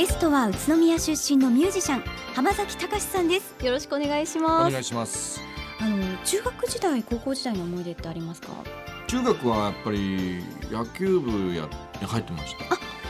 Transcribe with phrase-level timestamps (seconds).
[0.00, 2.02] ゲストは宇都宮出身のミュージシャン
[2.34, 3.54] 浜崎隆さんです。
[3.62, 4.72] よろしくお願いしおます。
[4.72, 5.42] 願いします。
[5.78, 8.48] あの中学時代高校時代の思い出ってありますか？
[9.08, 11.68] 中学はやっぱり野球部や
[12.00, 12.56] に入ってまし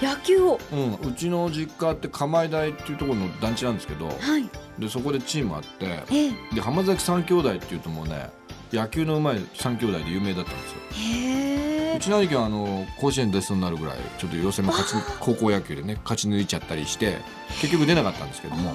[0.01, 0.05] た。
[0.05, 0.59] 野球を。
[0.73, 4.51] うん、うちの実家って釜井台っていうところの団地なんですけどはい。
[4.81, 6.33] でそこでチームあってええ。
[6.57, 8.31] で浜崎三兄弟っていうともうね
[8.73, 10.79] 野球のうまい三兄弟で有名だったんですよ。
[10.93, 17.19] へえうちの兄貴はあの甲子園出そうになるぐらいちょっと予選も勝ち高校野球でね勝ち抜いちゃったりして
[17.61, 18.75] 結局出なかったんですけども。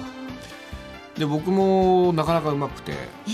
[1.18, 2.92] で僕もなかなかうまくて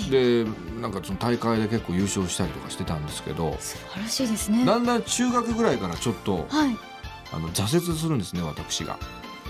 [0.09, 0.45] で
[0.81, 4.65] なんかその大会で結構優勝したりとかしてたんですけど素晴らしいですね。
[4.65, 6.77] だんだん中学ぐらいからちょっとはい。
[7.35, 8.99] あの挫折するんですね私が。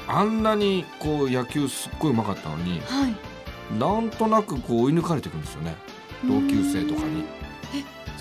[0.09, 3.79] あんなにこう野球すっごいうまかったのにはい。
[3.79, 5.77] なんとなくこう追い抜かれていくんですよね。
[6.25, 7.25] 同級生とかに。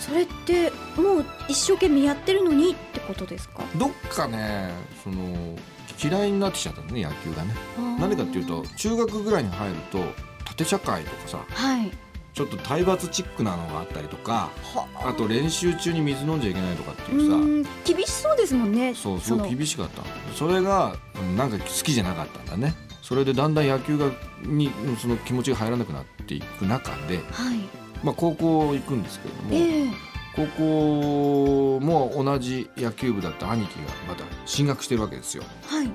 [0.01, 3.63] それってもう一生懸命やってるのにってことですか？
[3.77, 4.71] どっかね
[5.03, 5.55] その
[6.03, 7.53] 嫌いになってきちゃったんですね野球がね。
[7.99, 9.99] なんでかっていうと中学ぐらいに入ると
[10.45, 11.91] 縦社会とかさはい。
[12.33, 15.13] ちょっと体罰チックなのがあったりとかはあ。
[15.13, 18.95] と練習中に水飲んじゃいけないとかってういうさ厳しそうですもんね。
[18.95, 20.01] そうすご厳しかった
[20.33, 22.73] それがうんなんか好きじゃなかったんだね。
[23.01, 24.09] それでだんだん野球が
[24.43, 29.91] にその気持ちが入らなくなっていく中で、はいまあ、高校行くんですけれども、ええ。
[30.35, 35.43] 高校も同じ野球部だった兄貴がまた進学してるわけですよ。
[35.67, 35.87] はい。
[35.87, 35.91] で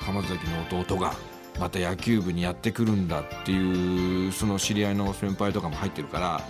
[0.00, 0.34] 浜崎
[0.72, 1.14] の弟が
[1.58, 6.40] また野球部にやってくるんだっていうその知り合いの先輩とかも入ってるから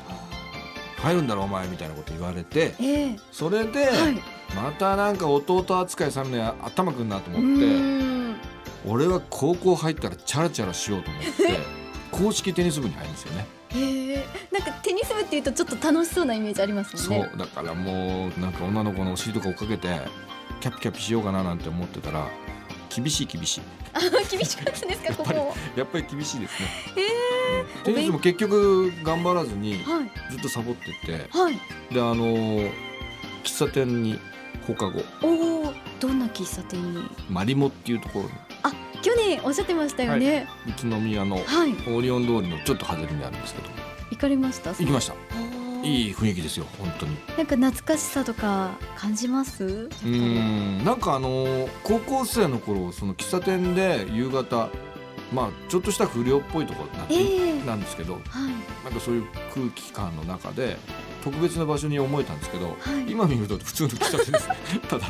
[0.96, 3.16] 入るんだろお前みたいなこと言われてええ。
[3.30, 4.14] それで、はい。
[4.56, 8.38] またなんか弟扱いされるのや頭くんなとう思って
[8.86, 11.58] 俺は高校入ったらチャラチャラしようと思って
[12.10, 17.30] 公式テニス部に入るんですよねへえなんかテニス部っていうとちょっと楽しそうなイメージありますそもんね。
[17.34, 17.38] う。
[17.38, 19.88] だからもうなんか女の子のお尻とか追っかけて
[20.60, 22.26] キャピキャピしようかななんて思ってたら
[22.94, 23.60] 厳しい厳しい。
[23.94, 30.10] あ厳しかったですかここやっぱりやっぱり厳しいですね、へえうんテニスも結局頑張らずにはい。
[30.30, 31.54] ずっとサボっててはい。
[31.92, 32.14] であの
[33.44, 34.18] 喫茶店に
[34.66, 35.02] 放課後。
[35.22, 37.08] おおどんな喫茶店に？
[37.30, 38.30] マリモっていうところに。
[38.62, 38.72] あ
[39.08, 40.46] 去年おっしゃってましたよね。
[40.66, 43.68] 宇都宮のはい、オリオン通りのちょっと外れにあるんですけど。
[44.10, 44.70] 行かれました？
[44.74, 45.14] 行きました。
[45.82, 47.16] いいい雰囲気ですよ本当に。
[47.38, 49.64] なんか懐かしさとか感じます？
[49.64, 50.08] うー
[50.82, 50.84] ん。
[50.84, 54.68] なんかあのー高校生の頃その喫茶店で夕方
[55.32, 57.64] まあちょっとした不良っぽいところなん,、ええ。
[57.64, 58.22] なんですけどはい。
[58.84, 60.76] なんかそういう空気感の中で
[61.22, 62.72] 特別な場所に思えたんですけど、は
[63.06, 63.10] い。
[63.10, 64.56] 今見ると普通の喫茶店ですね。
[64.88, 65.06] ただ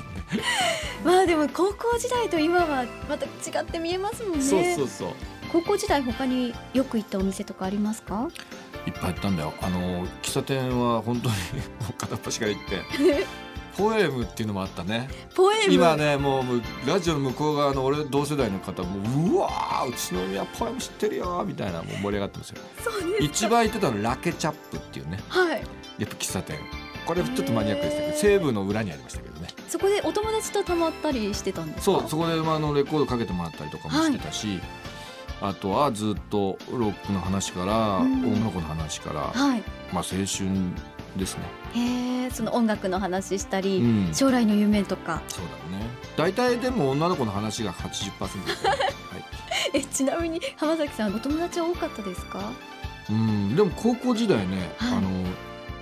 [1.05, 4.45] まあでも高校時代と今はまた違って見えますもんね。
[4.45, 5.09] そうそうそう。
[5.53, 8.29] 高校時代他によく行ったお店とかありますか？
[8.87, 9.53] いっぱいあったんだよ。
[9.61, 11.35] あのー喫茶店は本当に
[11.99, 13.27] 片っ端から行って。
[13.79, 15.09] ポエムっていうのもあったね。
[15.37, 15.73] ポエム。
[15.73, 16.45] 今ねもう
[16.89, 22.57] ラジオの向こう側の俺同世代の方もうわー宇都宮ポエム知ってるよみたいなもう盛り上がってますよ。
[22.83, 25.21] そうです一番行ってたのラケチャップっていうね。
[25.29, 25.63] はい
[25.99, 26.59] やっぱ喫茶店。
[27.07, 29.49] これちょっとマニアックでしたけど西部の裏にありましたけどね。
[29.67, 31.83] そこでお友達とたまったりしてたんですか？
[31.85, 34.61] そうそこでまああのレコードかけてもらったりとかもしてたし、
[35.41, 38.25] あとはずっとロックの話からうん。
[38.25, 39.63] 女の子の話から、はい。
[39.93, 40.27] まあ青春
[41.17, 41.45] ですね。
[41.75, 44.15] へえその音楽の話したり、うん。
[44.15, 45.23] 将来の夢とか。
[45.29, 45.85] そうだね。
[46.17, 48.79] 大体でも女の子の話が80%ですね、 はい。
[49.73, 52.41] えちなみに浜崎さんお友達は多かったですか？
[53.09, 53.57] うん。
[53.57, 54.99] でも高校時代ね、はい。
[54.99, 55.09] あの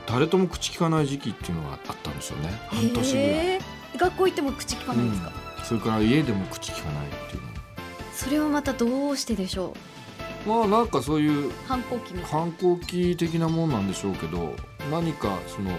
[0.06, 2.50] 誰とも口聞かない時期っていうのがあったんですよね。
[2.68, 3.60] 半年ぐらい、
[3.98, 5.64] 学校行っても口聞かないんですか、うん。
[5.64, 7.42] それから家でも口聞かないっていう
[8.14, 9.74] それはまたどうしてでしょ
[10.46, 10.48] う？
[10.48, 14.54] のまあなんかそういう反抗期反抗期的なもんなんでしょうけど
[14.90, 15.70] 何かその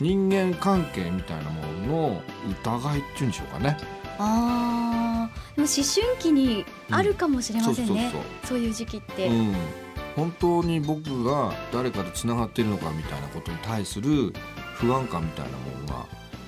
[0.00, 2.22] 人間関係みたいなものの
[2.62, 3.76] 疑いっていうんでしょうかね。
[4.18, 5.56] あー。
[5.56, 8.10] でも思春期にあるかもしれませんね、うん。
[8.10, 8.48] そうそう。
[8.48, 9.54] そういう時期って、うん、
[10.16, 14.32] 本当に僕が誰かとつながっているのかみたいなことに対する
[14.74, 16.06] 不安感みたいなものが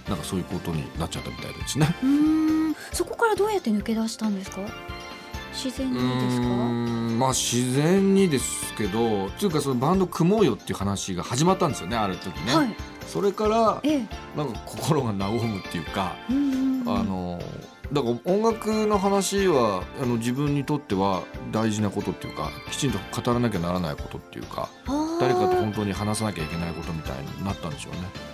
[0.08, 1.88] なんかそういうことになっちゃったみたいですね。
[2.02, 2.76] うーん。
[2.92, 4.60] そこからどうやって抜け出したんですか？
[5.52, 14.06] 自然にですうかまあ自然にですけどつうかそのバンド組もうよっていう話が始まったんですよねある時ね、はいそれからええ。
[14.36, 16.16] なんか心が和むっていうか、
[16.86, 17.38] あの
[17.92, 21.22] だから音楽の話はあの自分にとっては
[21.52, 24.68] 大事なことっていうかきちんと語らなきゃならないことっていうか
[25.20, 28.33] 誰かと本当に話さなきゃいけないことみたいになったんでしょうね。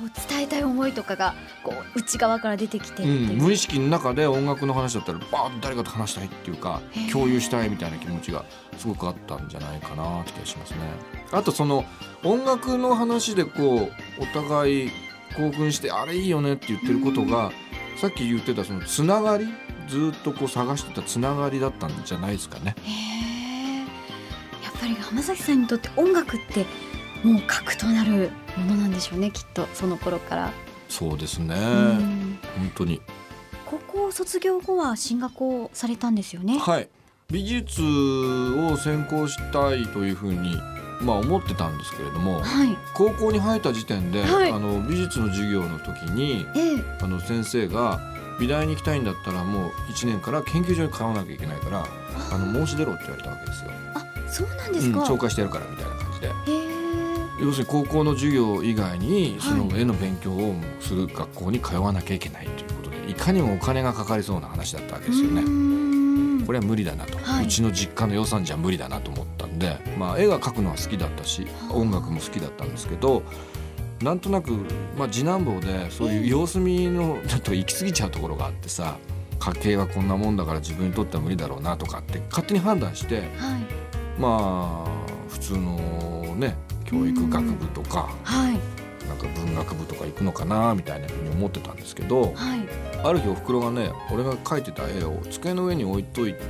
[0.00, 6.80] こう伝えたい思いとかがこう内側から出てきてう、うん、無意識の中で音楽の話だったらバーッと誰かと話したいっていうか
[7.12, 8.46] 共有したいみたいな気持ちが
[8.78, 10.78] すごくあったんじゃないかなって気がしますね。
[11.32, 11.84] あとその
[12.24, 14.90] 音楽の話でこうお互い
[15.36, 17.52] 興奮してあれいいよねって言ってることが
[17.98, 19.46] さっき言ってたそのつながり
[19.86, 22.74] ずっとこう探してたつながりだったんじゃないですかね。
[24.64, 26.64] やっぱり浜崎さんにとって音楽って
[27.24, 30.52] もう核となるものなんでしょうねきっとその頃から。
[30.88, 33.00] そうですね、うん本当に
[33.64, 36.58] 高校卒業後は進学をされたんですよね？
[36.58, 36.88] はい
[37.30, 40.56] 美術を専攻したいというふうに
[41.00, 42.76] まあ思ってたんですけれどもはい。
[42.94, 48.00] 高校に入った時点で、はいあの美術の授業の時にええあの先生が
[48.40, 51.86] 美大に行きたいんだったらもう1年から研究所に通わなきゃいけないから
[52.32, 53.70] あの申し出ろって言われたわけですよ。
[53.94, 55.00] あそうなんでうん、すか。
[55.02, 56.32] 紹介してやるからみたいな感じでへ
[56.66, 56.69] え
[57.40, 59.40] 要するに高校の授業以外にはい。
[59.40, 65.42] その絵の勉強をする学校に通わなきゃいけないということでいかにもお金がかかりそうな話だったわけですよね。
[65.42, 67.44] ねこれは無理だなと、はい。
[67.44, 71.74] うちの実家の予算じゃ無理だなと思ったんで、まあ、絵が描くのは好きだったしはあ。
[71.74, 73.22] 音楽も好きだったんですけど
[74.02, 74.52] なんとなく、
[74.96, 78.96] まあ、次男坊でそういう様子見のちょっと行き過ぎちゃうところがあってさ
[79.38, 83.30] 家計はこんなもんだから自分にとっては無理だろうなとかって勝手に判断してはい。
[84.18, 85.76] まあ普通の
[86.36, 86.56] ね
[86.90, 88.58] 教育学部とかはい。
[89.08, 92.60] なんか文学部とか行くのかなみたいなふうに思ってたんですけどはい。
[93.02, 96.40] ある日おふくろがね俺が描いてた絵を机の上に置いといて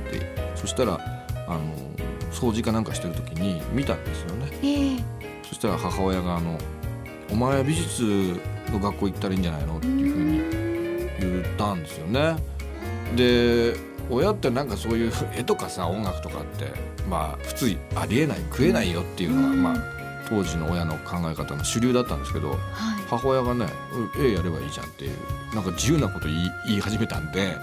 [0.55, 0.99] そしたら
[1.47, 1.59] あの
[2.31, 4.47] 掃除かなんかしてる時に見たんですよね。
[4.63, 5.03] ええ。
[5.43, 6.57] そしたら母親があの
[7.31, 8.39] 「お前は美術
[8.71, 12.35] の学校行ったらいいんじゃないの?」ってういうふうにん言ったんですよね。
[13.15, 13.75] で
[14.09, 16.71] 親ってなんかそういう絵とかさ音楽とかって
[17.09, 20.00] まあ普通ありえない食えないよっていうのが、うんまあ
[20.31, 22.59] 当時の親の考え方の主流だったんですけどはい。
[23.09, 23.67] 母親がね
[24.17, 25.17] 「うん絵やればいいじゃん」っていう
[25.53, 27.57] なんか自由なこと言い始めたんで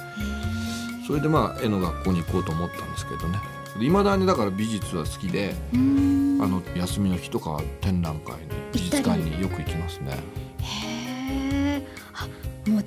[1.06, 3.38] それでまあ絵の学校に行こうと思ったんですけどね。
[3.80, 6.38] いまだにだから美術は好きでうん。
[6.40, 8.40] あの休みの日とかは展覧会に
[8.72, 10.18] 美術館によく行きますね。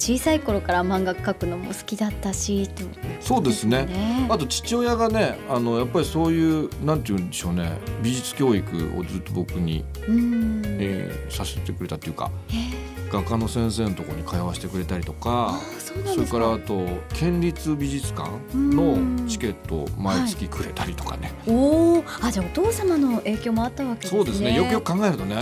[0.02, 3.86] 小さい頃から漫画描くのも好きだったしってことそうですね。
[3.86, 4.28] ね。
[4.32, 7.78] あと父親がねあのやっぱりそういうなんて言うんでしょうね。
[8.02, 10.64] 美術教育をずっと僕に、うん。
[10.66, 12.32] えーさせてくれたっていうか
[13.12, 15.60] 画家の先生のところに通わせてくれたりとあか。
[16.06, 16.84] それかからあと
[17.14, 24.20] 県立美術館のチケットを毎月くれたりとかね、おおあじゃあお父様の影響もあったわけですね。
[24.20, 24.56] そうですね。
[24.56, 25.36] よくよく考えるとね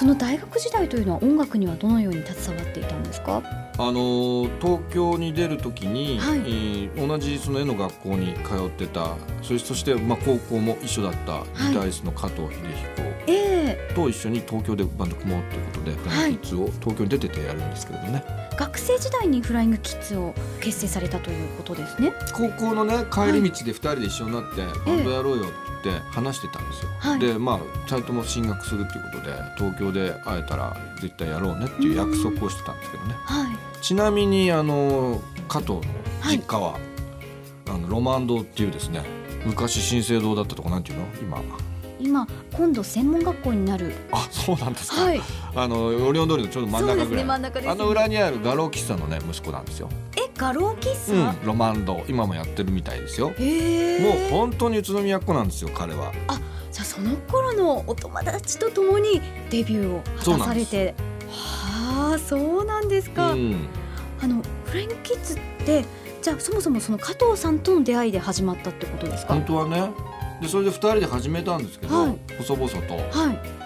[0.00, 3.42] その大学時代というのは音楽にはどのように携わっていたんですか？
[3.76, 6.38] あの東京に出る時に、はい。
[6.38, 12.48] えー同じその絵の学校に通ってたそしてそして、まあ、高校も一緒だったギタリストの加藤秀
[13.26, 13.86] ええ。
[13.90, 18.24] 彦と一緒に東京でバンド組もうということで、フラインキッズを東京に出ててやるんですけれどね。
[18.56, 20.32] 学生時代にフライングキッズを
[20.62, 22.12] 結成されたということですね。
[22.34, 27.18] 高校のね帰り道で2人で一緒になって、バンドやろうよって言って話してたんですよ、はい。
[27.18, 33.14] でまあ2人とも進学するっていうことで東京で会えたら絶対やろうねっていう約束をしてたんですけどね。
[33.24, 33.56] はい。
[33.80, 35.82] ちなみにあの加藤の
[36.30, 36.78] 実家は、
[37.68, 39.04] あのロマン堂っていうですね
[39.46, 41.06] 昔新生堂だったとこなんていうの？
[41.22, 41.42] 今。
[41.98, 43.92] 今今度専門学校になる。
[44.10, 45.20] あそうなんですか、はい。
[45.54, 47.72] あのオリオン通りのちょうど真ん中ぐらい、真ん中ですね。
[47.72, 53.28] あの裏にある画廊喫茶のね息子なんですよ、え画廊喫茶、うん、ロマン堂今もやってるみたいですよ。
[53.28, 56.12] もう本当に宇都宮っ子なんですよ彼は。
[56.72, 59.20] じゃあその頃のお友達と共に
[59.50, 60.94] デビューを果たされて。
[61.28, 63.68] はあそうなんですか、うん。
[64.22, 65.84] あのフライングキッズって
[66.22, 69.34] じゃあそもそもその加藤さんとの出会いで始まったってことですか？
[69.34, 69.90] 本当はね。
[70.40, 72.18] でそれで2人で始めたんですけど、はい。
[72.38, 73.18] 細々と。
[73.18, 73.59] はい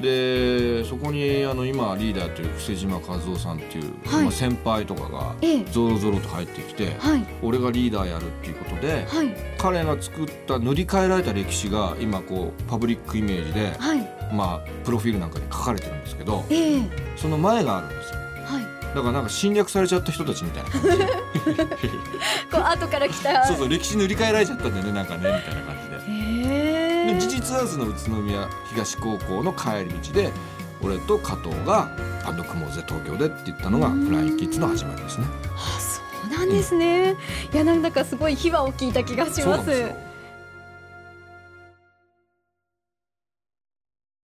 [0.00, 4.24] でそこにあの今リーダーやってる布施島和夫さんっていう、はい。
[4.24, 5.64] まあ、先輩とかがええ。
[5.64, 7.24] ゾロゾロと入ってきて、はい。
[7.42, 9.34] 俺がリーダーやるっていうことではい。
[9.58, 14.00] 彼が作った塗り替えられた歴史が今こうパブリックイメージで、はい。
[14.34, 16.82] まあ、プロフィールなんかに書かれてるんですけどええ。
[17.16, 18.20] その前があるんですよ。
[18.44, 18.94] はい。
[18.94, 20.88] だからなんか侵略されちゃった人たちみたいな感じ。
[22.50, 23.44] こう後から来た。
[23.46, 25.75] そうそう歴史塗り替えられちゃったんだよねなんかねみたいな感じ
[27.06, 30.32] で事実はその宇都宮東高校の帰り道で
[30.82, 31.90] 俺と加藤が
[32.24, 34.06] バンド組もうぜ東京でって言ったのがうん。
[34.06, 35.26] フライキッズの始まりですね。
[35.54, 37.12] あそうなんですね、
[37.52, 39.42] いやなんだかすごい秘話を聞いた気がします。
[39.44, 40.05] そうなんですよ